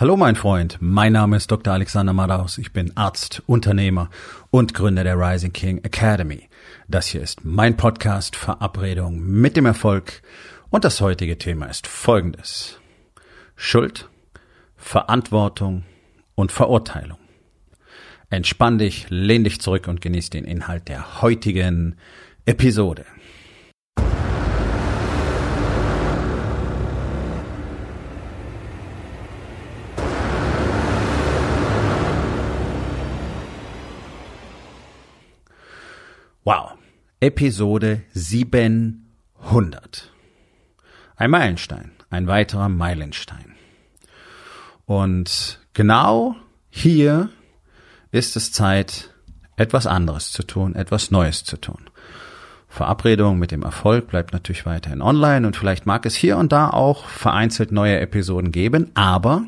[0.00, 1.74] Hallo mein Freund, mein Name ist Dr.
[1.74, 2.56] Alexander Madaus.
[2.58, 4.10] Ich bin Arzt, Unternehmer
[4.52, 6.48] und Gründer der Rising King Academy.
[6.86, 10.22] Das hier ist mein Podcast Verabredung mit dem Erfolg
[10.70, 12.78] und das heutige Thema ist folgendes.
[13.56, 14.08] Schuld,
[14.76, 15.82] Verantwortung
[16.36, 17.18] und Verurteilung.
[18.30, 21.96] Entspann dich, lehn dich zurück und genieß den Inhalt der heutigen
[22.46, 23.04] Episode.
[36.48, 36.72] Wow.
[37.20, 39.04] Episode 700.
[41.14, 43.54] Ein Meilenstein, ein weiterer Meilenstein.
[44.86, 46.36] Und genau
[46.70, 47.28] hier
[48.12, 49.12] ist es Zeit,
[49.56, 51.90] etwas anderes zu tun, etwas Neues zu tun.
[52.66, 56.70] Verabredung mit dem Erfolg bleibt natürlich weiterhin online und vielleicht mag es hier und da
[56.70, 59.44] auch vereinzelt neue Episoden geben, aber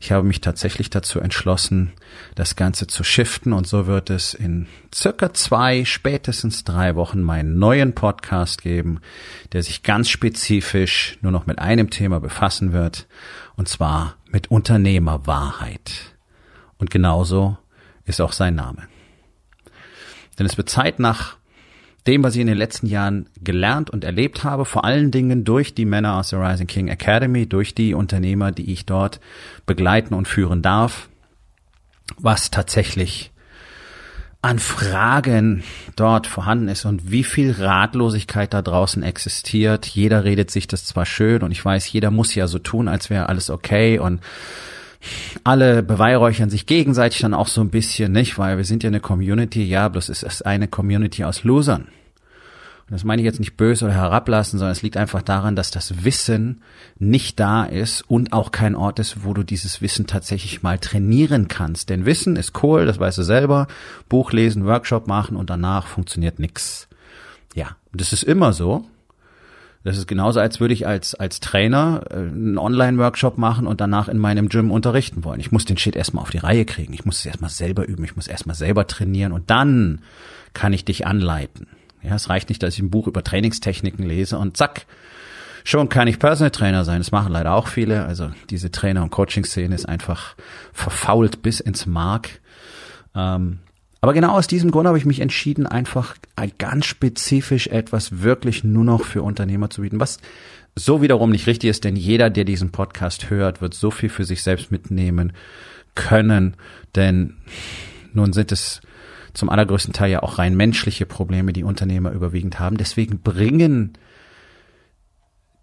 [0.00, 1.92] ich habe mich tatsächlich dazu entschlossen,
[2.34, 7.58] das Ganze zu shiften und so wird es in circa zwei, spätestens drei Wochen meinen
[7.58, 9.00] neuen Podcast geben,
[9.52, 13.08] der sich ganz spezifisch nur noch mit einem Thema befassen wird
[13.56, 16.14] und zwar mit Unternehmerwahrheit.
[16.78, 17.58] Und genauso
[18.04, 18.88] ist auch sein Name.
[20.38, 21.36] Denn es wird Zeit nach
[22.08, 25.74] dem, was ich in den letzten Jahren gelernt und erlebt habe, vor allen Dingen durch
[25.74, 29.20] die Männer aus der Rising King Academy, durch die Unternehmer, die ich dort
[29.66, 31.08] begleiten und führen darf,
[32.16, 33.30] was tatsächlich
[34.40, 35.64] an Fragen
[35.96, 39.84] dort vorhanden ist und wie viel Ratlosigkeit da draußen existiert.
[39.84, 43.10] Jeder redet sich das zwar schön und ich weiß, jeder muss ja so tun, als
[43.10, 44.20] wäre alles okay und
[45.44, 48.38] alle beweihräuchern sich gegenseitig dann auch so ein bisschen, nicht?
[48.38, 51.88] Weil wir sind ja eine Community, ja, bloß ist es eine Community aus Losern.
[52.88, 55.70] Und das meine ich jetzt nicht böse oder herablassen, sondern es liegt einfach daran, dass
[55.70, 56.62] das Wissen
[56.98, 61.48] nicht da ist und auch kein Ort ist, wo du dieses Wissen tatsächlich mal trainieren
[61.48, 61.90] kannst.
[61.90, 63.66] Denn Wissen ist cool, das weißt du selber.
[64.08, 66.88] Buch lesen, Workshop machen und danach funktioniert nix.
[67.54, 68.86] Ja, das ist immer so.
[69.84, 74.08] Das ist genauso, als würde ich als, als Trainer äh, einen Online-Workshop machen und danach
[74.08, 75.40] in meinem Gym unterrichten wollen.
[75.40, 76.94] Ich muss den Shit erstmal auf die Reihe kriegen.
[76.94, 78.04] Ich muss es erstmal selber üben.
[78.04, 80.00] Ich muss erstmal selber trainieren und dann
[80.54, 81.66] kann ich dich anleiten.
[82.02, 84.86] Ja, es reicht nicht, dass ich ein Buch über Trainingstechniken lese und zack,
[85.64, 87.00] schon kann ich Personal Trainer sein.
[87.00, 88.06] Das machen leider auch viele.
[88.06, 90.34] Also diese Trainer- und Coaching-Szene ist einfach
[90.72, 92.40] verfault bis ins Mark.
[93.14, 93.58] Ähm,
[94.00, 96.14] aber genau aus diesem Grund habe ich mich entschieden, einfach
[96.58, 100.18] ganz spezifisch etwas wirklich nur noch für Unternehmer zu bieten, was
[100.76, 104.24] so wiederum nicht richtig ist, denn jeder, der diesen Podcast hört, wird so viel für
[104.24, 105.32] sich selbst mitnehmen
[105.96, 106.54] können,
[106.94, 107.34] denn
[108.12, 108.80] nun sind es
[109.38, 112.76] zum allergrößten Teil ja auch rein menschliche Probleme, die Unternehmer überwiegend haben.
[112.76, 113.92] Deswegen bringen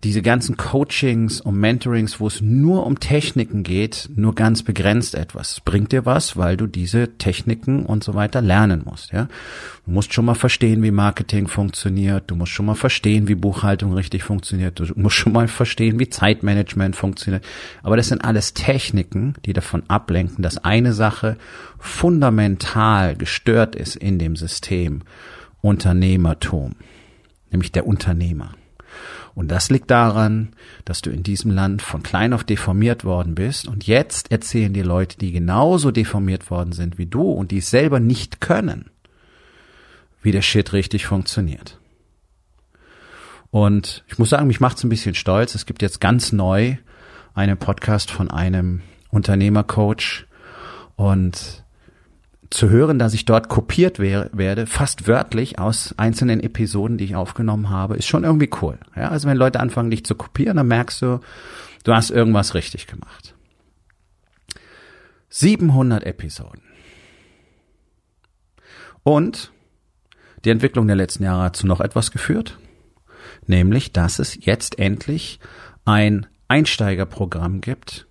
[0.05, 5.61] diese ganzen Coachings und Mentorings, wo es nur um Techniken geht, nur ganz begrenzt etwas.
[5.66, 9.27] Bringt dir was, weil du diese Techniken und so weiter lernen musst, ja.
[9.83, 12.29] Du musst schon mal verstehen, wie Marketing funktioniert.
[12.29, 14.79] Du musst schon mal verstehen, wie Buchhaltung richtig funktioniert.
[14.79, 17.43] Du musst schon mal verstehen, wie Zeitmanagement funktioniert.
[17.81, 21.35] Aber das sind alles Techniken, die davon ablenken, dass eine Sache
[21.79, 25.01] fundamental gestört ist in dem System
[25.61, 26.75] Unternehmertum,
[27.49, 28.51] nämlich der Unternehmer.
[29.35, 30.53] Und das liegt daran,
[30.85, 34.85] dass du in diesem Land von klein auf deformiert worden bist und jetzt erzählen dir
[34.85, 38.90] Leute, die genauso deformiert worden sind wie du und die es selber nicht können,
[40.22, 41.79] wie der Shit richtig funktioniert.
[43.51, 45.53] Und ich muss sagen, mich macht's ein bisschen stolz.
[45.53, 46.78] Es gibt jetzt ganz neu
[47.34, 50.25] einen Podcast von einem Unternehmercoach
[50.96, 51.64] und
[52.50, 57.16] zu hören, dass ich dort kopiert wär, werde, fast wörtlich aus einzelnen Episoden, die ich
[57.16, 58.78] aufgenommen habe, ist schon irgendwie cool.
[58.95, 61.19] Ja, also wenn Leute anfangen, dich zu kopieren, dann merkst du,
[61.84, 63.35] du hast irgendwas richtig gemacht.
[65.29, 66.61] 700 Episoden.
[69.03, 69.51] Und
[70.45, 72.57] die Entwicklung der letzten Jahre hat zu noch etwas geführt,
[73.45, 75.39] nämlich, dass es jetzt endlich
[75.84, 78.07] ein Einsteigerprogramm gibt,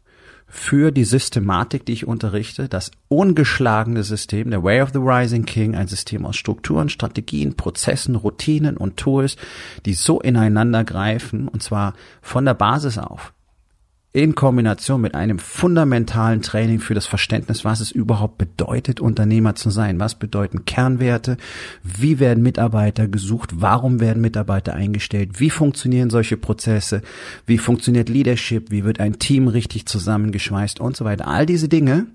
[0.57, 5.75] für die Systematik, die ich unterrichte, das ungeschlagene System, der Way of the Rising King,
[5.75, 9.37] ein System aus Strukturen, Strategien, Prozessen, Routinen und Tools,
[9.85, 13.34] die so ineinander greifen, und zwar von der Basis auf
[14.15, 19.71] in Kombination mit einem fundamentalen Training für das Verständnis, was es überhaupt bedeutet, Unternehmer zu
[19.71, 19.99] sein.
[19.99, 21.37] Was bedeuten Kernwerte?
[21.83, 23.51] Wie werden Mitarbeiter gesucht?
[23.57, 25.41] Warum werden Mitarbeiter eingestellt?
[25.41, 27.03] Wie funktionieren solche Prozesse?
[27.45, 28.71] Wie funktioniert Leadership?
[28.71, 31.27] Wie wird ein Team richtig zusammengeschweißt und so weiter?
[31.27, 32.07] All diese Dinge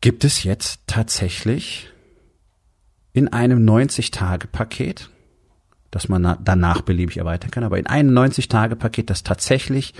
[0.00, 1.90] gibt es jetzt tatsächlich
[3.12, 5.10] in einem 90-Tage-Paket
[5.90, 9.94] das man danach beliebig erweitern kann, aber in einem 90-Tage-Paket, das tatsächlich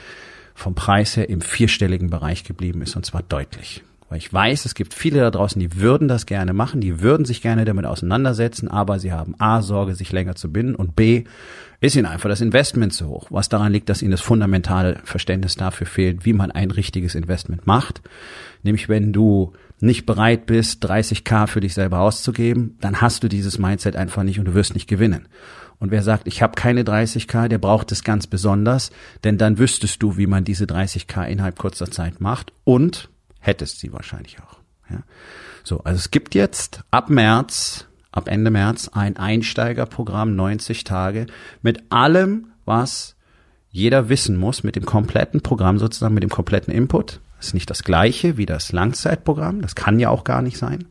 [0.54, 3.82] vom Preis her im vierstelligen Bereich geblieben ist und zwar deutlich.
[4.08, 7.26] Weil ich weiß, es gibt viele da draußen, die würden das gerne machen, die würden
[7.26, 11.24] sich gerne damit auseinandersetzen, aber sie haben A, Sorge, sich länger zu binden und B,
[11.80, 13.26] ist ihnen einfach das Investment zu hoch.
[13.30, 17.66] Was daran liegt, dass ihnen das fundamentale Verständnis dafür fehlt, wie man ein richtiges Investment
[17.66, 18.00] macht.
[18.62, 23.58] Nämlich wenn du nicht bereit bist, 30k für dich selber auszugeben, dann hast du dieses
[23.58, 25.28] Mindset einfach nicht und du wirst nicht gewinnen.
[25.78, 28.90] Und wer sagt, ich habe keine 30k, der braucht es ganz besonders,
[29.24, 33.92] denn dann wüsstest du, wie man diese 30k innerhalb kurzer Zeit macht und hättest sie
[33.92, 34.58] wahrscheinlich auch.
[34.90, 35.02] Ja.
[35.64, 41.26] So, also es gibt jetzt ab März, ab Ende März ein Einsteigerprogramm 90 Tage
[41.60, 43.16] mit allem, was
[43.70, 47.20] jeder wissen muss, mit dem kompletten Programm sozusagen, mit dem kompletten Input.
[47.38, 50.86] Das ist nicht das gleiche wie das Langzeitprogramm, das kann ja auch gar nicht sein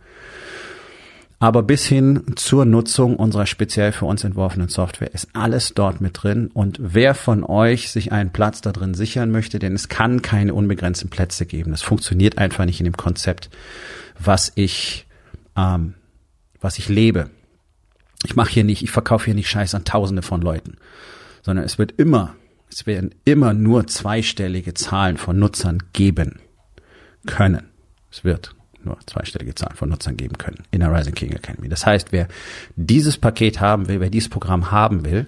[1.39, 6.24] aber bis hin zur Nutzung unserer speziell für uns entworfenen Software ist alles dort mit
[6.24, 6.50] drin.
[6.53, 10.53] Und wer von euch sich einen Platz da drin sichern möchte, denn es kann keine
[10.53, 11.71] unbegrenzten Plätze geben.
[11.71, 13.50] Das funktioniert einfach nicht in dem Konzept,
[14.18, 15.07] was ich,
[15.57, 15.95] ähm,
[16.62, 17.30] was ich lebe.
[18.25, 20.77] Ich mache hier nicht, ich verkaufe hier nicht Scheiß an Tausende von Leuten,
[21.44, 22.33] sondern es wird immer,
[22.75, 26.42] es werden immer nur zweistellige Zahlen von Nutzern geben
[27.25, 27.69] können.
[28.12, 31.69] Es wird nur zweistellige Zahlen von Nutzern geben können in der Rising King Academy.
[31.69, 32.27] Das heißt, wer
[32.75, 35.27] dieses Paket haben will, wer dieses Programm haben will,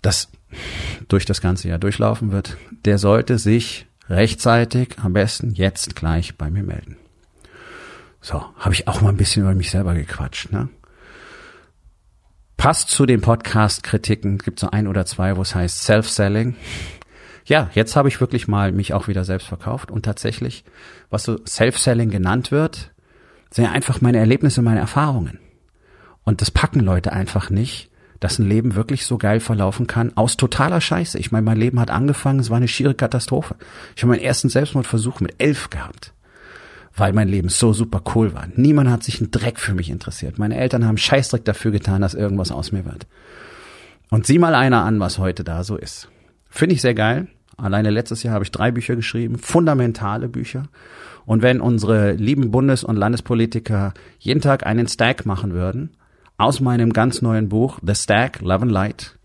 [0.00, 0.30] das
[1.08, 6.50] durch das ganze Jahr durchlaufen wird, der sollte sich rechtzeitig, am besten jetzt gleich bei
[6.50, 6.96] mir melden.
[8.22, 10.70] So, habe ich auch mal ein bisschen über mich selber gequatscht, ne?
[12.60, 16.56] Passt zu den Podcast-Kritiken, gibt so ein oder zwei, wo es heißt Self-Selling
[17.50, 20.62] ja, jetzt habe ich wirklich mal mich auch wieder selbst verkauft und tatsächlich,
[21.10, 22.92] was so Self-Selling genannt wird,
[23.50, 25.40] sind ja einfach meine Erlebnisse, meine Erfahrungen.
[26.22, 27.90] Und das packen Leute einfach nicht,
[28.20, 31.18] dass ein Leben wirklich so geil verlaufen kann, aus totaler Scheiße.
[31.18, 33.56] Ich meine, mein Leben hat angefangen, es war eine schiere Katastrophe.
[33.96, 36.12] Ich habe meinen ersten Selbstmordversuch mit elf gehabt,
[36.94, 38.48] weil mein Leben so super cool war.
[38.54, 40.38] Niemand hat sich einen Dreck für mich interessiert.
[40.38, 43.06] Meine Eltern haben Scheißdreck dafür getan, dass irgendwas aus mir wird.
[44.10, 46.08] Und sieh mal einer an, was heute da so ist.
[46.48, 47.28] Finde ich sehr geil.
[47.56, 50.64] Alleine letztes Jahr habe ich drei Bücher geschrieben, fundamentale Bücher.
[51.26, 55.90] Und wenn unsere lieben Bundes- und Landespolitiker jeden Tag einen Stack machen würden,
[56.38, 59.18] aus meinem ganz neuen Buch The Stack, Love and Light,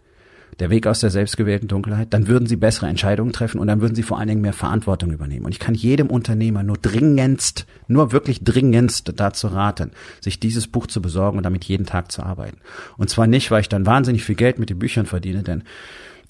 [0.60, 3.96] der Weg aus der selbstgewählten Dunkelheit, dann würden sie bessere Entscheidungen treffen und dann würden
[3.96, 5.46] sie vor allen Dingen mehr Verantwortung übernehmen.
[5.46, 9.92] Und ich kann jedem Unternehmer nur dringendst, nur wirklich dringendst dazu raten,
[10.22, 12.57] sich dieses Buch zu besorgen und damit jeden Tag zu arbeiten.
[12.98, 15.63] Und zwar nicht, weil ich dann wahnsinnig viel Geld mit den Büchern verdiene, denn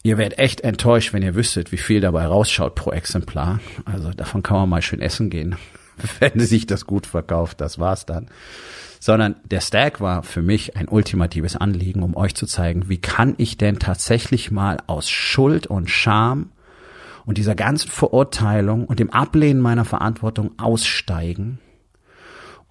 [0.05, 3.59] Ihr werdet echt enttäuscht, wenn ihr wüsstet, wie viel dabei rausschaut pro Exemplar.
[3.85, 5.55] Also davon kann man mal schön essen gehen,
[6.19, 7.59] wenn sich das gut verkauft.
[7.59, 8.27] Das war's dann.
[9.05, 13.35] Sondern der Stack war für mich ein ultimatives Anliegen, um euch zu zeigen, wie kann
[13.37, 16.49] ich denn tatsächlich mal aus Schuld und Scham
[17.23, 21.59] und dieser ganzen Verurteilung und dem Ablehnen meiner Verantwortung aussteigen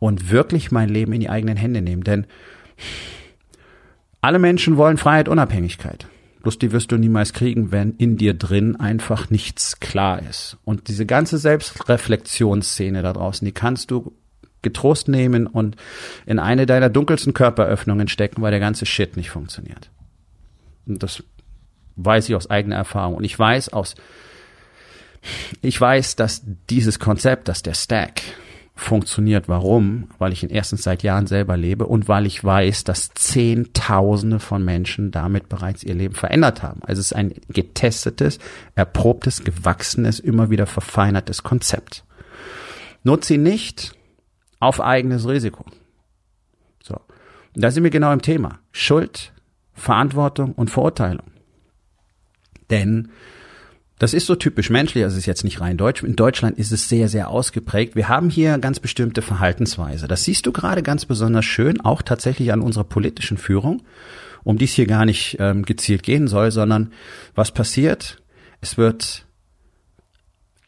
[0.00, 2.02] und wirklich mein Leben in die eigenen Hände nehmen.
[2.02, 2.26] Denn
[4.20, 6.08] alle Menschen wollen Freiheit, Unabhängigkeit.
[6.42, 10.58] Bloß die wirst du niemals kriegen, wenn in dir drin einfach nichts klar ist.
[10.64, 14.16] Und diese ganze Selbstreflexionsszene da draußen, die kannst du
[14.64, 15.76] getrost nehmen und
[16.26, 19.90] in eine deiner dunkelsten Körperöffnungen stecken, weil der ganze Shit nicht funktioniert.
[20.86, 21.22] Und das
[21.96, 23.14] weiß ich aus eigener Erfahrung.
[23.14, 23.94] Und ich weiß aus,
[25.62, 28.22] ich weiß, dass dieses Konzept, dass der Stack,
[28.74, 29.48] funktioniert.
[29.48, 30.08] Warum?
[30.18, 34.64] Weil ich ihn erstens seit Jahren selber lebe und weil ich weiß, dass Zehntausende von
[34.64, 36.80] Menschen damit bereits ihr Leben verändert haben.
[36.82, 38.38] Also es ist ein getestetes,
[38.74, 42.04] erprobtes, gewachsenes, immer wieder verfeinertes Konzept.
[43.04, 43.94] Nutze ihn nicht
[44.64, 45.64] auf eigenes Risiko.
[46.82, 46.94] So.
[47.54, 48.58] Und da sind wir genau im Thema.
[48.72, 49.32] Schuld,
[49.74, 51.30] Verantwortung und Verurteilung.
[52.70, 53.10] Denn
[53.98, 56.02] das ist so typisch menschlich, also ist jetzt nicht rein deutsch.
[56.02, 57.94] In Deutschland ist es sehr, sehr ausgeprägt.
[57.94, 60.08] Wir haben hier ganz bestimmte Verhaltensweise.
[60.08, 63.82] Das siehst du gerade ganz besonders schön, auch tatsächlich an unserer politischen Führung,
[64.42, 66.92] um die es hier gar nicht ähm, gezielt gehen soll, sondern
[67.34, 68.20] was passiert?
[68.60, 69.26] Es wird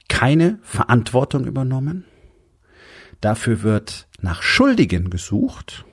[0.09, 2.05] keine Verantwortung übernommen.
[3.21, 5.85] Dafür wird nach Schuldigen gesucht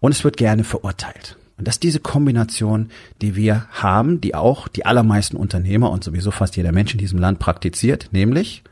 [0.00, 1.36] und es wird gerne verurteilt.
[1.56, 6.30] Und das ist diese Kombination, die wir haben, die auch die allermeisten Unternehmer und sowieso
[6.30, 8.62] fast jeder Mensch in diesem Land praktiziert, nämlich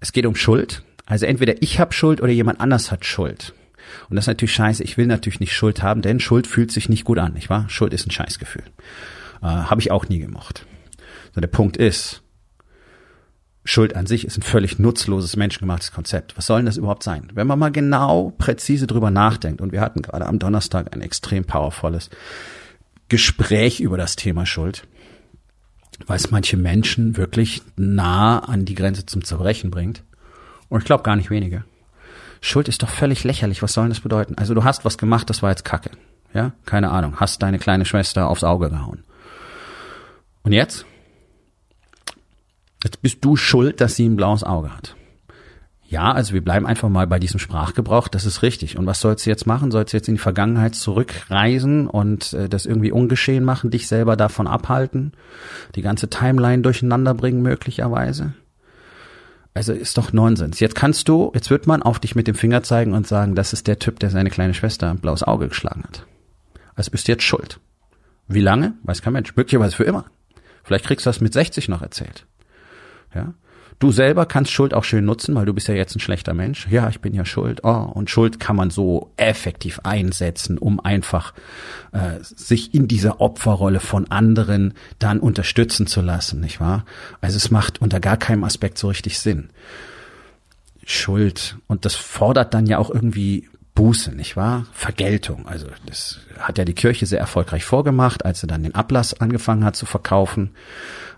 [0.00, 0.82] es geht um Schuld.
[1.06, 3.54] Also entweder ich habe Schuld oder jemand anders hat Schuld.
[4.08, 4.82] Und das ist natürlich scheiße.
[4.82, 7.66] Ich will natürlich nicht Schuld haben, denn Schuld fühlt sich nicht gut an, nicht wahr?
[7.68, 8.64] Schuld ist ein Scheißgefühl.
[9.42, 10.66] Äh, habe ich auch nie gemocht.
[11.34, 12.22] So, der Punkt ist,
[13.68, 16.38] Schuld an sich ist ein völlig nutzloses menschengemachtes Konzept.
[16.38, 17.28] Was soll denn das überhaupt sein?
[17.34, 21.44] Wenn man mal genau präzise drüber nachdenkt, und wir hatten gerade am Donnerstag ein extrem
[21.44, 22.08] powervolles
[23.10, 24.84] Gespräch über das Thema Schuld,
[26.06, 30.02] weil es manche Menschen wirklich nah an die Grenze zum Zerbrechen bringt.
[30.70, 31.62] Und ich glaube gar nicht wenige.
[32.40, 33.62] Schuld ist doch völlig lächerlich.
[33.62, 34.34] Was soll denn das bedeuten?
[34.38, 35.90] Also du hast was gemacht, das war jetzt Kacke.
[36.32, 37.20] Ja, keine Ahnung.
[37.20, 39.04] Hast deine kleine Schwester aufs Auge gehauen.
[40.42, 40.86] Und jetzt?
[42.82, 44.94] Jetzt bist du schuld, dass sie ein blaues Auge hat.
[45.88, 48.76] Ja, also wir bleiben einfach mal bei diesem Sprachgebrauch, das ist richtig.
[48.76, 49.70] Und was sollst du jetzt machen?
[49.70, 54.14] Sollst du jetzt in die Vergangenheit zurückreisen und äh, das irgendwie ungeschehen machen, dich selber
[54.14, 55.12] davon abhalten,
[55.76, 58.34] die ganze Timeline durcheinander bringen möglicherweise?
[59.54, 60.60] Also ist doch Nonsens.
[60.60, 63.54] Jetzt kannst du, jetzt wird man auf dich mit dem Finger zeigen und sagen, das
[63.54, 66.06] ist der Typ, der seine kleine Schwester ein blaues Auge geschlagen hat.
[66.74, 67.60] Also bist du jetzt schuld.
[68.28, 68.74] Wie lange?
[68.82, 69.34] Weiß kein Mensch.
[69.34, 70.04] Möglicherweise für immer.
[70.62, 72.26] Vielleicht kriegst du das mit 60 noch erzählt.
[73.14, 73.34] Ja.
[73.78, 76.66] Du selber kannst Schuld auch schön nutzen, weil du bist ja jetzt ein schlechter Mensch.
[76.68, 77.60] Ja, ich bin ja schuld.
[77.62, 81.32] Oh, und Schuld kann man so effektiv einsetzen, um einfach
[81.92, 86.84] äh, sich in dieser Opferrolle von anderen dann unterstützen zu lassen, nicht wahr?
[87.20, 89.50] Also es macht unter gar keinem Aspekt so richtig Sinn.
[90.84, 91.56] Schuld.
[91.68, 93.48] Und das fordert dann ja auch irgendwie
[93.78, 94.66] Buße, nicht wahr?
[94.72, 95.46] Vergeltung.
[95.46, 99.64] Also das hat ja die Kirche sehr erfolgreich vorgemacht, als sie dann den Ablass angefangen
[99.64, 100.50] hat zu verkaufen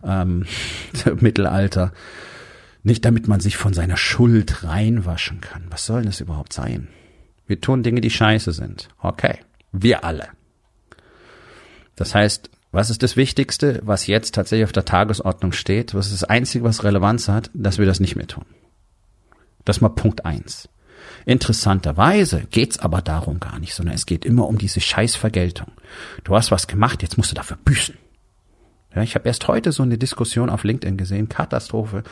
[0.05, 0.45] ähm,
[1.21, 1.95] Mittelalter.
[2.83, 5.69] Nicht damit man sich von seiner Schuld reinwaschen kann.
[5.71, 6.88] Was soll das überhaupt sein?
[7.47, 8.90] Wir tun Dinge, die scheiße sind.
[8.99, 9.38] Okay.
[9.73, 10.29] Wir alle.
[11.97, 15.95] Das heißt, was ist das Wichtigste, was jetzt tatsächlich auf der Tagesordnung steht?
[15.95, 18.45] Was ist das Einzige, was Relevanz hat, dass wir das nicht mehr tun?
[19.64, 20.69] Das mal Punkt eins.
[21.26, 25.69] Interessanterweise geht's aber darum gar nicht, sondern es geht immer um diese Scheißvergeltung.
[26.25, 27.97] Du hast was gemacht, jetzt musst du dafür büßen.
[28.94, 32.02] Ja, ich habe erst heute so eine Diskussion auf LinkedIn gesehen, Katastrophe.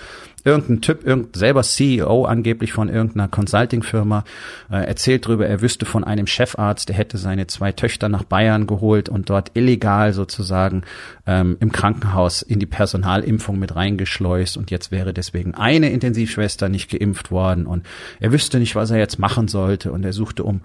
[0.44, 4.22] Irgendein Typ, irgend, selber CEO angeblich von irgendeiner Consulting-Firma,
[4.70, 8.68] äh, erzählt drüber, er wüsste von einem Chefarzt, der hätte seine zwei Töchter nach Bayern
[8.68, 10.82] geholt und dort illegal sozusagen
[11.26, 16.90] ähm, im Krankenhaus in die Personalimpfung mit reingeschleust und jetzt wäre deswegen eine Intensivschwester nicht
[16.90, 17.84] geimpft worden und
[18.20, 20.60] er wüsste nicht, was er jetzt machen sollte und er suchte um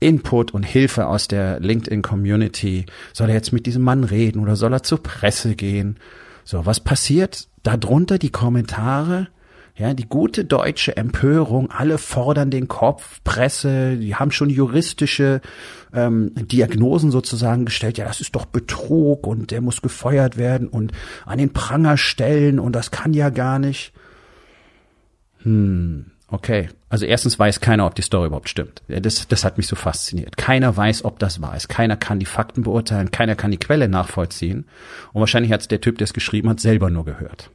[0.00, 2.86] Input und Hilfe aus der LinkedIn-Community.
[3.12, 5.98] Soll er jetzt mit diesem Mann reden oder soll er zur Presse gehen?
[6.44, 7.48] So, was passiert?
[7.62, 9.28] Darunter die Kommentare.
[9.76, 15.40] Ja, die gute deutsche Empörung, alle fordern den Kopf, Presse, die haben schon juristische
[15.94, 20.92] ähm, Diagnosen sozusagen gestellt, ja, das ist doch Betrug und der muss gefeuert werden und
[21.24, 23.94] an den Pranger stellen und das kann ja gar nicht.
[25.38, 26.68] Hm, Okay.
[26.88, 28.82] Also erstens weiß keiner, ob die Story überhaupt stimmt.
[28.88, 30.36] Das, das hat mich so fasziniert.
[30.36, 31.68] Keiner weiß, ob das wahr ist.
[31.68, 33.10] Keiner kann die Fakten beurteilen.
[33.10, 34.66] Keiner kann die Quelle nachvollziehen.
[35.12, 37.50] Und wahrscheinlich hat der Typ, der es geschrieben hat, selber nur gehört.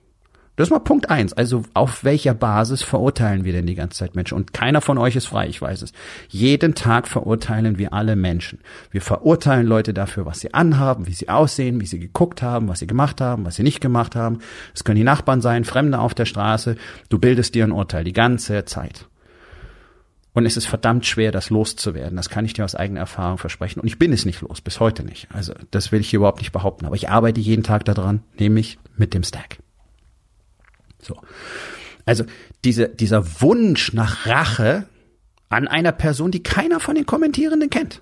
[0.56, 1.34] Das ist mal Punkt eins.
[1.34, 4.36] Also auf welcher Basis verurteilen wir denn die ganze Zeit Menschen?
[4.36, 5.92] Und keiner von euch ist frei, ich weiß es.
[6.30, 8.60] Jeden Tag verurteilen wir alle Menschen.
[8.90, 12.80] Wir verurteilen Leute dafür, was sie anhaben, wie sie aussehen, wie sie geguckt haben, was
[12.80, 14.40] sie gemacht haben, was sie nicht gemacht haben.
[14.74, 16.78] Es können die Nachbarn sein, Fremde auf der Straße.
[17.10, 19.08] Du bildest dir ein Urteil die ganze Zeit.
[20.32, 22.18] Und es ist verdammt schwer, das loszuwerden.
[22.18, 23.80] Das kann ich dir aus eigener Erfahrung versprechen.
[23.80, 25.28] Und ich bin es nicht los, bis heute nicht.
[25.34, 26.86] Also das will ich hier überhaupt nicht behaupten.
[26.86, 29.60] Aber ich arbeite jeden Tag daran, nämlich mit dem Stack.
[31.06, 31.22] So.
[32.06, 32.26] Also
[32.64, 34.88] diese, dieser Wunsch nach Rache
[35.50, 38.02] an einer Person, die keiner von den Kommentierenden kennt.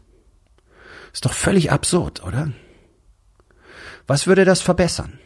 [1.11, 2.51] Ist doch völlig absurd, oder?
[4.07, 5.19] Was würde das verbessern?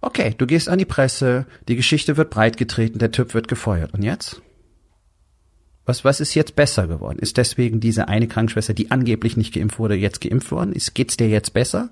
[0.00, 3.94] Okay, du gehst an die Presse, die Geschichte wird breitgetreten, der Typ wird gefeuert.
[3.94, 4.40] Und jetzt?
[5.84, 7.18] Was, was ist jetzt besser geworden?
[7.18, 10.72] Ist deswegen diese eine Krankenschwester, die angeblich nicht geimpft wurde, jetzt geimpft worden?
[10.72, 11.90] Ist, geht's dir jetzt besser?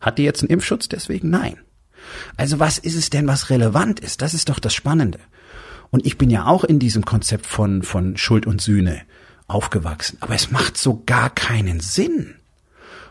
[0.00, 1.30] Hat die jetzt einen Impfschutz deswegen?
[1.30, 1.58] Nein.
[2.36, 4.22] Also was ist es denn, was relevant ist?
[4.22, 5.18] Das ist doch das Spannende.
[5.90, 9.02] Und ich bin ja auch in diesem Konzept von, von Schuld und Sühne
[9.46, 10.18] aufgewachsen.
[10.20, 12.34] Aber es macht so gar keinen Sinn.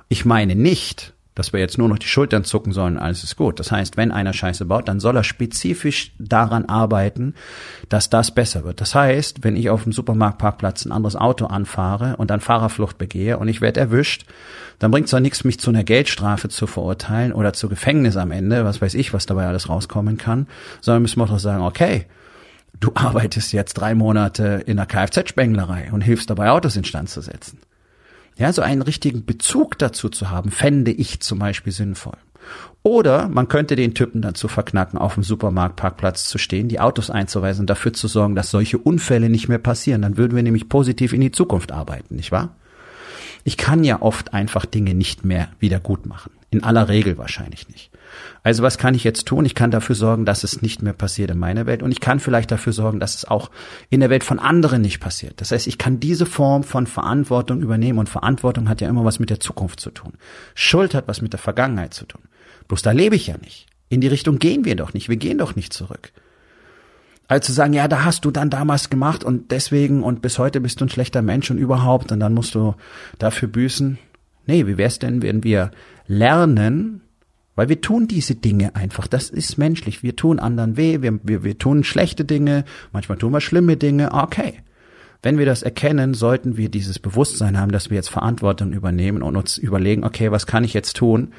[0.09, 3.59] Ich meine nicht, dass wir jetzt nur noch die Schultern zucken sollen, alles ist gut.
[3.59, 7.33] Das heißt, wenn einer Scheiße baut, dann soll er spezifisch daran arbeiten,
[7.89, 8.81] dass das besser wird.
[8.81, 13.37] Das heißt, wenn ich auf dem Supermarktparkplatz ein anderes Auto anfahre und dann Fahrerflucht begehe
[13.37, 14.25] und ich werde erwischt,
[14.79, 18.31] dann bringt es doch nichts, mich zu einer Geldstrafe zu verurteilen oder zu Gefängnis am
[18.31, 20.47] Ende, was weiß ich, was dabei alles rauskommen kann,
[20.81, 22.05] sondern müssen wir doch sagen, okay,
[22.79, 27.59] du arbeitest jetzt drei Monate in der Kfz-Spenglerei und hilfst dabei, Autos instand zu setzen.
[28.37, 32.17] Ja, so einen richtigen Bezug dazu zu haben, fände ich zum Beispiel sinnvoll.
[32.81, 37.61] Oder man könnte den Typen dazu verknacken, auf dem Supermarktparkplatz zu stehen, die Autos einzuweisen
[37.63, 40.01] und dafür zu sorgen, dass solche Unfälle nicht mehr passieren.
[40.01, 42.55] Dann würden wir nämlich positiv in die Zukunft arbeiten, nicht wahr?
[43.45, 46.31] Ich kann ja oft einfach Dinge nicht mehr wieder gut machen.
[46.53, 47.89] In aller Regel wahrscheinlich nicht.
[48.43, 49.43] Also was kann ich jetzt tun?
[49.43, 52.19] Ich kann dafür sorgen, dass es nicht mehr passiert in meiner Welt und ich kann
[52.19, 53.49] vielleicht dafür sorgen, dass es auch
[53.89, 55.41] in der Welt von anderen nicht passiert.
[55.41, 59.17] Das heißt, ich kann diese Form von Verantwortung übernehmen und Verantwortung hat ja immer was
[59.17, 60.13] mit der Zukunft zu tun.
[60.53, 62.21] Schuld hat was mit der Vergangenheit zu tun.
[62.67, 63.65] Bloß da lebe ich ja nicht.
[63.89, 65.09] In die Richtung gehen wir doch nicht.
[65.09, 66.11] Wir gehen doch nicht zurück.
[67.27, 70.61] Also zu sagen, ja, da hast du dann damals gemacht und deswegen und bis heute
[70.61, 72.75] bist du ein schlechter Mensch und überhaupt und dann musst du
[73.17, 73.97] dafür büßen.
[74.45, 75.71] Nee, wie wär's denn, wenn wir
[76.07, 77.01] lernen,
[77.55, 79.07] weil wir tun diese Dinge einfach.
[79.07, 80.03] Das ist menschlich.
[80.03, 84.11] Wir tun anderen weh, wir, wir, wir tun schlechte Dinge, manchmal tun wir schlimme Dinge.
[84.13, 84.61] Okay.
[85.21, 89.37] Wenn wir das erkennen, sollten wir dieses Bewusstsein haben, dass wir jetzt Verantwortung übernehmen und
[89.37, 91.31] uns überlegen, okay, was kann ich jetzt tun,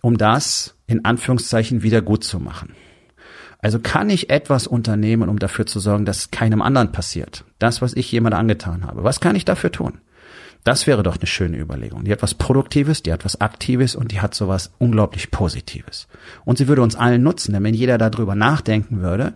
[0.00, 2.74] um das in Anführungszeichen wieder gut zu machen.
[3.58, 7.44] Also kann ich etwas unternehmen, um dafür zu sorgen, dass es keinem anderen passiert.
[7.58, 9.04] Das, was ich jemand angetan habe.
[9.04, 9.98] Was kann ich dafür tun?
[10.64, 12.04] Das wäre doch eine schöne Überlegung.
[12.04, 16.06] Die hat was Produktives, die hat was Aktives und die hat sowas unglaublich Positives.
[16.44, 19.32] Und sie würde uns allen nutzen, denn wenn jeder darüber nachdenken würde,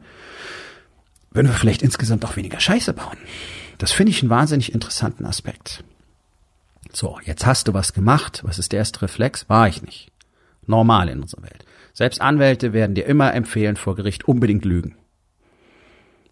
[1.31, 3.17] würden wir vielleicht insgesamt auch weniger Scheiße bauen.
[3.79, 5.83] Das finde ich einen wahnsinnig interessanten Aspekt.
[6.93, 8.43] So, jetzt hast du was gemacht.
[8.45, 9.49] Was ist der erste Reflex?
[9.49, 10.13] War ich nicht.
[10.67, 11.65] Normal in unserer Welt.
[11.93, 14.97] Selbst Anwälte werden dir immer empfehlen, vor Gericht unbedingt lügen.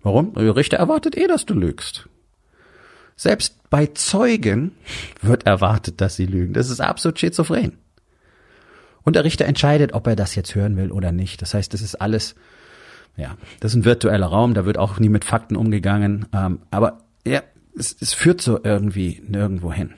[0.02, 0.34] Warum?
[0.34, 2.08] Der Richter erwartet eh, dass du lügst.
[3.22, 4.72] Selbst bei Zeugen
[5.20, 6.54] wird erwartet, dass sie lügen.
[6.54, 7.78] Das ist absolut schizophren.
[9.04, 11.40] Und der Richter entscheidet, ob er das jetzt hören will oder nicht.
[11.40, 12.34] Das heißt, das ist alles,
[13.16, 16.26] ja, das ist ein virtueller Raum, da wird auch nie mit Fakten umgegangen.
[16.32, 17.42] Ähm, aber ja,
[17.78, 19.94] es, es führt so irgendwie nirgendwo hin.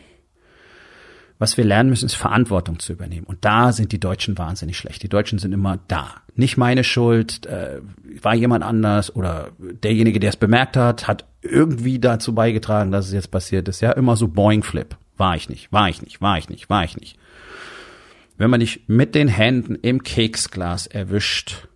[1.38, 3.26] Was wir lernen müssen, ist Verantwortung zu übernehmen.
[3.26, 5.02] Und da sind die Deutschen wahnsinnig schlecht.
[5.02, 6.16] Die Deutschen sind immer da.
[6.34, 7.80] Nicht meine Schuld, äh,
[8.20, 13.12] war jemand anders oder derjenige, der es bemerkt hat, hat irgendwie dazu beigetragen, dass es
[13.12, 13.80] jetzt passiert ist.
[13.80, 14.96] Ja, immer so Boing-Flip.
[15.16, 17.18] War ich nicht, war ich nicht, war ich nicht, war ich nicht.
[18.36, 21.68] Wenn man dich mit den Händen im Keksglas erwischt,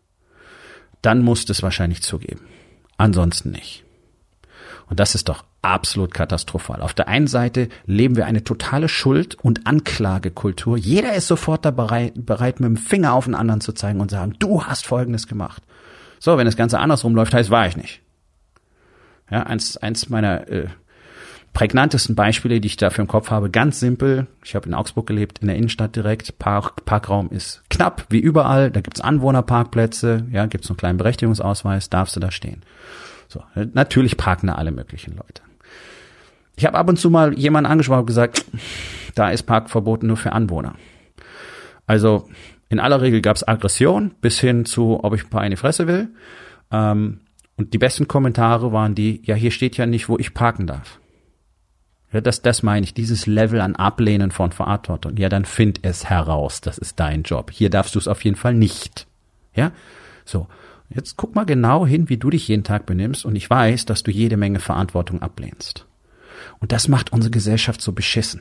[1.02, 2.40] dann musst es wahrscheinlich zugeben.
[2.96, 3.84] Ansonsten nicht.
[4.88, 6.80] Und das ist doch absolut katastrophal.
[6.80, 10.76] Auf der einen Seite leben wir eine totale Schuld- und Anklagekultur.
[10.76, 14.10] Jeder ist sofort da bereit, bereit, mit dem Finger auf den anderen zu zeigen und
[14.10, 15.62] sagen, du hast Folgendes gemacht.
[16.18, 18.00] So, wenn das Ganze andersrum läuft, heißt, war ich nicht.
[19.30, 20.68] Ja, eins, eins meiner äh,
[21.52, 24.26] prägnantesten Beispiele, die ich dafür im Kopf habe, ganz simpel.
[24.44, 26.38] Ich habe in Augsburg gelebt, in der Innenstadt direkt.
[26.38, 28.70] Park, Parkraum ist knapp, wie überall.
[28.70, 32.62] Da gibt's Anwohnerparkplätze, ja, gibt's einen kleinen Berechtigungsausweis, darfst du da stehen.
[33.28, 35.42] So, natürlich parken da alle möglichen Leute.
[36.56, 38.44] Ich habe ab und zu mal jemanden angesprochen und gesagt,
[39.14, 40.74] da ist Parkverboten nur für Anwohner.
[41.86, 42.28] Also
[42.68, 45.56] in aller Regel gab es Aggression bis hin zu, ob ich ein paar in die
[45.56, 46.08] Fresse will.
[46.70, 47.20] Ähm,
[47.58, 51.00] und die besten Kommentare waren die, ja, hier steht ja nicht, wo ich parken darf.
[52.12, 55.16] Ja, das, das meine ich, dieses Level an Ablehnen von Verantwortung.
[55.16, 57.50] Ja, dann find es heraus, das ist dein Job.
[57.50, 59.06] Hier darfst du es auf jeden Fall nicht.
[59.54, 59.72] Ja,
[60.24, 60.46] so.
[60.88, 64.04] Jetzt guck mal genau hin, wie du dich jeden Tag benimmst und ich weiß, dass
[64.04, 65.84] du jede Menge Verantwortung ablehnst.
[66.60, 68.40] Und das macht unsere Gesellschaft so beschissen.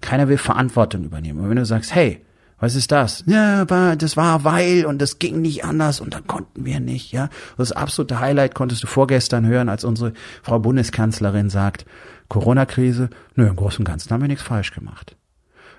[0.00, 1.40] Keiner will Verantwortung übernehmen.
[1.40, 2.20] Und wenn du sagst, hey,
[2.60, 3.24] was ist das?
[3.26, 7.28] Ja, das war weil und das ging nicht anders und da konnten wir nicht, ja.
[7.56, 11.86] Das absolute Highlight konntest du vorgestern hören, als unsere Frau Bundeskanzlerin sagt,
[12.28, 15.16] Corona-Krise, nö, im Großen und Ganzen haben wir nichts falsch gemacht.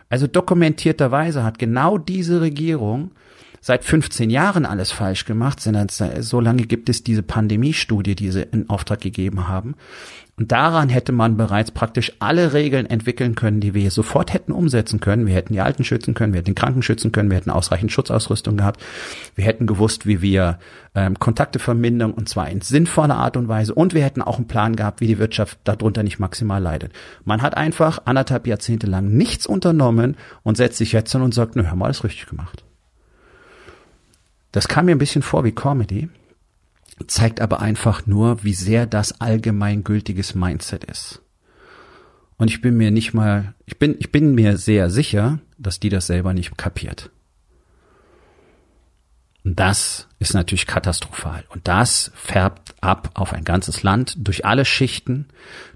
[0.10, 3.12] Also dokumentierterweise hat genau diese Regierung
[3.62, 8.44] seit 15 Jahren alles falsch gemacht, sondern so lange gibt es diese Pandemiestudie, die sie
[8.44, 9.76] in Auftrag gegeben haben.
[10.39, 15.02] Und daran hätte man bereits praktisch alle Regeln entwickeln können, die wir sofort hätten umsetzen
[15.02, 15.28] können.
[15.28, 17.91] Wir hätten die Alten schützen können, wir hätten den Kranken schützen können, wir hätten ausreichend
[17.91, 18.82] Schutzausrüstung gehabt,
[19.36, 20.58] wir hätten gewusst, wie wir
[20.95, 24.47] ähm, Kontakte vermindern und zwar in sinnvoller Art und Weise und wir hätten auch einen
[24.47, 26.93] Plan gehabt, wie die Wirtschaft darunter nicht maximal leidet.
[27.25, 31.58] Man hat einfach anderthalb Jahrzehnte lang nichts unternommen und setzt sich jetzt hin und sagt,
[31.58, 32.63] nö, haben wir alles richtig gemacht.
[34.54, 36.08] Das kam mir ein bisschen vor wie Comedy,
[37.08, 41.22] zeigt aber einfach nur, wie sehr das allgemeingültiges Mindset ist.
[42.38, 45.90] Und ich bin mir nicht mal, ich bin, ich bin mir sehr sicher, dass die
[45.90, 47.12] das selber nicht kapiert.
[49.44, 51.44] Und das ist natürlich katastrophal.
[51.50, 55.28] Und das färbt ab auf ein ganzes Land, durch alle Schichten,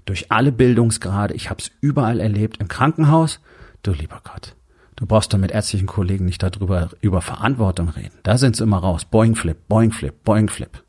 [0.04, 1.34] durch alle Bildungsgrade.
[1.34, 3.40] Ich habe es überall erlebt, im Krankenhaus.
[3.82, 4.54] Du lieber Gott.
[4.96, 8.18] Du brauchst doch mit ärztlichen Kollegen nicht darüber über Verantwortung reden.
[8.22, 9.04] Da sind sie immer raus.
[9.04, 10.83] Boing Flip, Boing Flip, Boing Flip.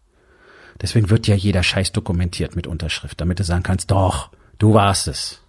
[0.82, 5.08] Deswegen wird ja jeder Scheiß dokumentiert mit Unterschrift, damit du sagen kannst, doch, du warst
[5.08, 5.42] es.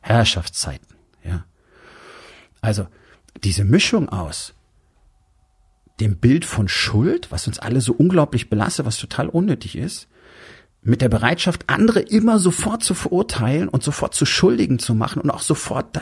[0.00, 1.44] Herrschaftszeiten, ja.
[2.60, 2.86] Also,
[3.42, 4.54] diese Mischung aus
[6.00, 10.08] dem Bild von Schuld, was uns alle so unglaublich belastet, was total unnötig ist,
[10.82, 15.30] mit der Bereitschaft, andere immer sofort zu verurteilen und sofort zu Schuldigen zu machen und
[15.30, 15.98] auch sofort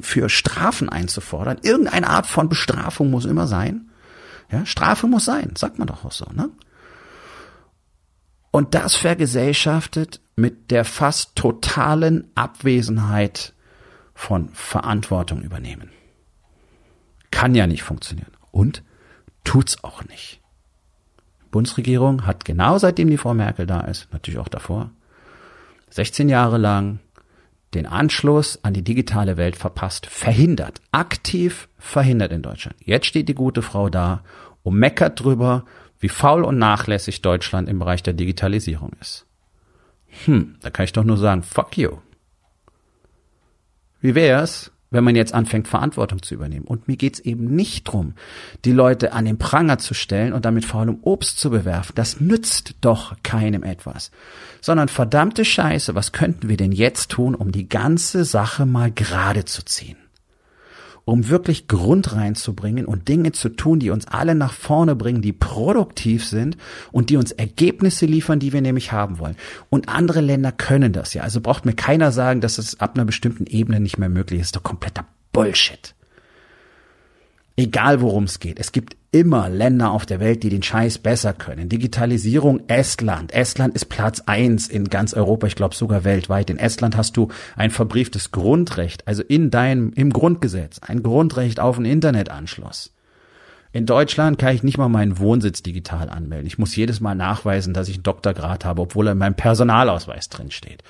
[0.00, 1.58] für Strafen einzufordern.
[1.62, 3.90] Irgendeine Art von Bestrafung muss immer sein.
[4.52, 6.48] Ja, Strafe muss sein, sagt man doch auch so, ne?
[8.50, 13.54] Und das vergesellschaftet mit der fast totalen Abwesenheit
[14.14, 15.90] von Verantwortung übernehmen.
[17.30, 18.32] Kann ja nicht funktionieren.
[18.50, 18.82] Und
[19.44, 20.40] Tut's auch nicht.
[21.50, 24.90] Bundesregierung hat genau seitdem die Frau Merkel da ist, natürlich auch davor,
[25.90, 27.00] 16 Jahre lang
[27.74, 32.76] den Anschluss an die digitale Welt verpasst, verhindert, aktiv verhindert in Deutschland.
[32.84, 34.22] Jetzt steht die gute Frau da
[34.62, 35.64] und meckert drüber,
[36.00, 39.26] wie faul und nachlässig Deutschland im Bereich der Digitalisierung ist.
[40.24, 41.98] Hm, da kann ich doch nur sagen, fuck you.
[44.00, 46.66] Wie wär's, wenn man jetzt anfängt, Verantwortung zu übernehmen.
[46.66, 48.14] Und mir geht's eben nicht drum,
[48.64, 51.92] die Leute an den Pranger zu stellen und damit faulem Obst zu bewerfen.
[51.94, 54.10] Das nützt doch keinem etwas.
[54.60, 59.44] Sondern verdammte Scheiße, was könnten wir denn jetzt tun, um die ganze Sache mal gerade
[59.44, 59.96] zu ziehen?
[61.04, 65.32] Um wirklich Grund reinzubringen und Dinge zu tun, die uns alle nach vorne bringen, die
[65.32, 66.56] produktiv sind
[66.92, 69.36] und die uns Ergebnisse liefern, die wir nämlich haben wollen.
[69.70, 71.22] Und andere Länder können das ja.
[71.22, 74.46] Also braucht mir keiner sagen, dass es ab einer bestimmten Ebene nicht mehr möglich ist.
[74.46, 75.94] Das ist doch kompletter Bullshit.
[77.56, 78.58] Egal worum es geht.
[78.58, 81.68] Es gibt immer Länder auf der Welt, die den Scheiß besser können.
[81.68, 83.32] Digitalisierung Estland.
[83.32, 86.50] Estland ist Platz eins in ganz Europa, ich glaube sogar weltweit.
[86.50, 91.76] In Estland hast du ein verbrieftes Grundrecht, also in deinem, im Grundgesetz, ein Grundrecht auf
[91.76, 92.92] einen Internetanschluss.
[93.72, 96.46] In Deutschland kann ich nicht mal meinen Wohnsitz digital anmelden.
[96.46, 100.28] Ich muss jedes Mal nachweisen, dass ich einen Doktorgrad habe, obwohl er in meinem Personalausweis
[100.28, 100.82] drin steht.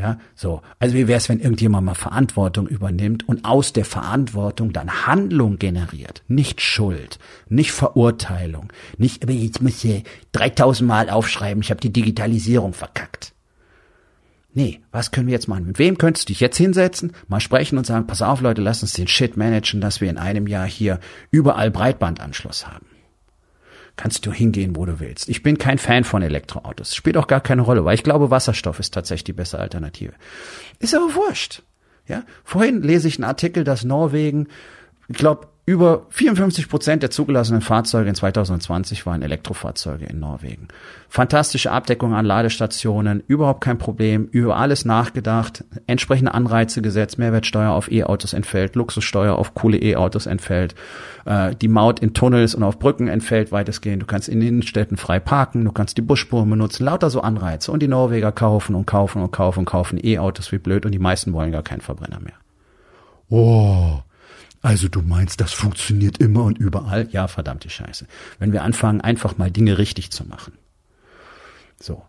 [0.00, 0.62] Ja, so.
[0.78, 5.58] Also wie wäre es, wenn irgendjemand mal Verantwortung übernimmt und aus der Verantwortung dann Handlung
[5.58, 7.18] generiert, nicht Schuld,
[7.50, 13.34] nicht Verurteilung, nicht, aber jetzt muss ich 3000 Mal aufschreiben, ich habe die Digitalisierung verkackt.
[14.54, 15.66] Nee, was können wir jetzt machen?
[15.66, 18.82] Mit wem könntest du dich jetzt hinsetzen, mal sprechen und sagen, pass auf Leute, lass
[18.82, 20.98] uns den Shit managen, dass wir in einem Jahr hier
[21.30, 22.86] überall Breitbandanschluss haben
[24.00, 25.28] kannst du hingehen, wo du willst.
[25.28, 26.94] Ich bin kein Fan von Elektroautos.
[26.94, 30.14] Spielt auch gar keine Rolle, weil ich glaube, Wasserstoff ist tatsächlich die bessere Alternative.
[30.78, 31.62] Ist aber wurscht.
[32.08, 34.48] Ja, vorhin lese ich einen Artikel, dass Norwegen,
[35.10, 40.68] ich glaube, über 54 Prozent der zugelassenen Fahrzeuge in 2020 waren Elektrofahrzeuge in Norwegen.
[41.08, 47.90] Fantastische Abdeckung an Ladestationen, überhaupt kein Problem, über alles nachgedacht, entsprechende Anreize gesetzt, Mehrwertsteuer auf
[47.90, 50.76] E-Autos entfällt, Luxussteuer auf coole E-Autos entfällt,
[51.24, 55.18] äh, die Maut in Tunnels und auf Brücken entfällt weitestgehend, du kannst in Innenstädten frei
[55.18, 59.22] parken, du kannst die Busspuren benutzen, lauter so Anreize und die Norweger kaufen und kaufen
[59.22, 62.34] und kaufen und kaufen E-Autos wie blöd und die meisten wollen gar keinen Verbrenner mehr.
[63.28, 64.00] Oh,
[64.62, 67.08] also du meinst, das funktioniert immer und überall?
[67.10, 68.06] Ja, verdammte Scheiße.
[68.38, 70.52] Wenn wir anfangen, einfach mal Dinge richtig zu machen.
[71.80, 72.02] So.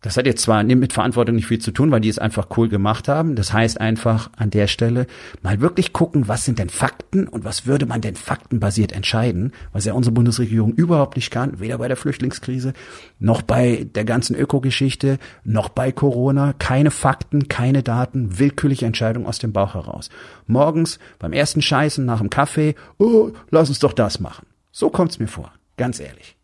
[0.00, 2.68] Das hat jetzt zwar mit Verantwortung nicht viel zu tun, weil die es einfach cool
[2.68, 3.34] gemacht haben.
[3.34, 5.08] Das heißt einfach an der Stelle
[5.42, 9.86] mal wirklich gucken, was sind denn Fakten und was würde man denn faktenbasiert entscheiden, was
[9.86, 12.74] ja unsere Bundesregierung überhaupt nicht kann, weder bei der Flüchtlingskrise,
[13.18, 16.52] noch bei der ganzen Ökogeschichte, noch bei Corona.
[16.52, 20.10] Keine Fakten, keine Daten, willkürliche Entscheidung aus dem Bauch heraus.
[20.46, 24.46] Morgens beim ersten Scheißen nach dem Kaffee, oh, lass uns doch das machen.
[24.70, 26.36] So kommt's mir vor, ganz ehrlich.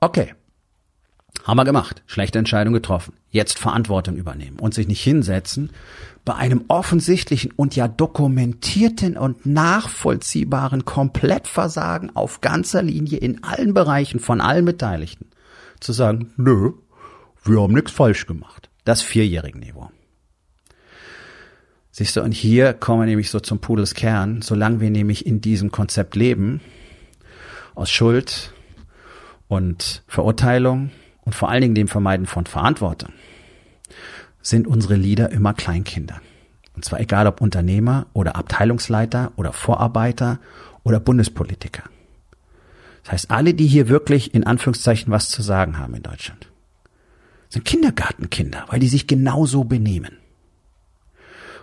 [0.00, 0.34] Okay.
[1.44, 2.02] Haben wir gemacht.
[2.06, 3.14] Schlechte Entscheidung getroffen.
[3.30, 5.70] Jetzt Verantwortung übernehmen und sich nicht hinsetzen
[6.24, 14.20] bei einem offensichtlichen und ja dokumentierten und nachvollziehbaren Komplettversagen auf ganzer Linie in allen Bereichen
[14.20, 15.26] von allen Beteiligten.
[15.80, 16.74] Zu sagen, nö,
[17.42, 18.70] wir haben nichts falsch gemacht.
[18.84, 19.90] Das vierjährige Niveau.
[21.90, 24.42] Siehst du, und hier kommen wir nämlich so zum Pudels Kern.
[24.42, 26.60] Solange wir nämlich in diesem Konzept leben,
[27.74, 28.52] aus Schuld
[29.48, 30.90] und Verurteilung
[31.24, 33.12] und vor allen Dingen dem Vermeiden von Verantwortung,
[34.42, 36.20] sind unsere Leader immer Kleinkinder.
[36.74, 40.38] Und zwar egal ob Unternehmer oder Abteilungsleiter oder Vorarbeiter
[40.82, 41.84] oder Bundespolitiker.
[43.04, 46.48] Das heißt, alle, die hier wirklich in Anführungszeichen was zu sagen haben in Deutschland,
[47.48, 50.16] sind Kindergartenkinder, weil die sich genauso benehmen.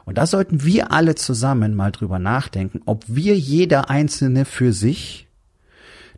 [0.06, 5.28] Und da sollten wir alle zusammen mal drüber nachdenken, ob wir jeder Einzelne für sich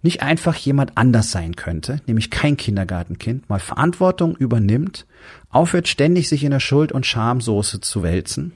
[0.01, 5.05] nicht einfach jemand anders sein könnte, nämlich kein Kindergartenkind, mal Verantwortung übernimmt,
[5.49, 8.53] aufhört ständig sich in der Schuld und Schamsoße zu wälzen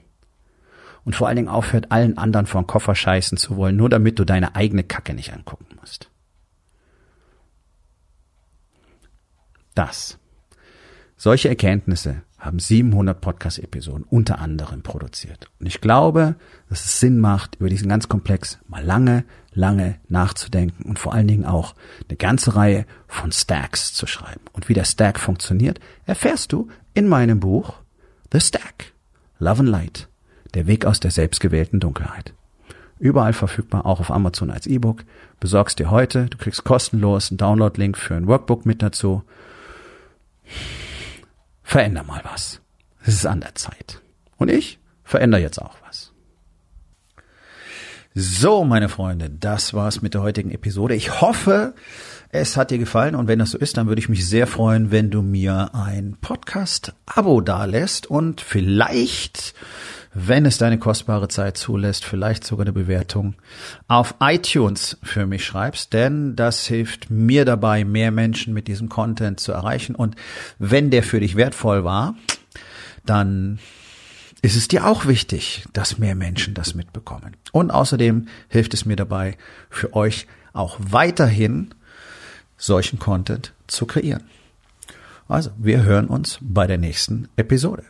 [1.04, 4.20] und vor allen Dingen aufhört allen anderen vor den Koffer scheißen zu wollen, nur damit
[4.20, 6.10] du deine eigene Kacke nicht angucken musst.
[9.76, 10.18] Das.
[11.18, 15.50] Solche Erkenntnisse haben 700 Podcast-Episoden unter anderem produziert.
[15.60, 16.36] Und ich glaube,
[16.70, 19.24] dass es Sinn macht, über diesen ganz Komplex mal lange,
[19.56, 21.74] lange nachzudenken und vor allen Dingen auch
[22.08, 24.42] eine ganze Reihe von Stacks zu schreiben.
[24.54, 27.74] Und wie der Stack funktioniert, erfährst du in meinem Buch
[28.32, 28.94] The Stack.
[29.40, 30.08] Love and Light.
[30.54, 32.34] Der Weg aus der selbstgewählten Dunkelheit.
[33.00, 35.04] Überall verfügbar, auch auf Amazon als E-Book.
[35.40, 39.24] Besorgst dir heute, du kriegst kostenlos einen Download-Link für ein Workbook mit dazu.
[41.64, 42.62] Veränder mal was.
[43.02, 44.02] Es ist an der Zeit.
[44.38, 45.85] Und ich verändere jetzt auch was.
[48.18, 50.96] So, meine Freunde, das war's mit der heutigen Episode.
[50.96, 51.74] Ich hoffe,
[52.30, 54.90] es hat dir gefallen und wenn das so ist, dann würde ich mich sehr freuen,
[54.90, 59.54] wenn du mir ein Podcast-Abo dalässt und vielleicht,
[60.14, 63.36] wenn es deine kostbare Zeit zulässt, vielleicht sogar eine Bewertung
[63.90, 69.42] auf iTunes für mich schreibst, denn das hilft mir dabei, mehr Menschen mit diesem Content
[69.42, 70.16] zu erreichen und
[70.58, 72.16] wenn der für dich wertvoll war,
[73.06, 73.60] dann
[74.46, 77.36] ist es dir auch wichtig, dass mehr Menschen das mitbekommen.
[77.52, 79.38] Und außerdem hilft es mir dabei,
[79.72, 81.74] für euch auch weiterhin
[82.56, 84.24] solchen Content zu kreieren.
[85.28, 87.84] Also, wir hören uns bei der nächsten Episode.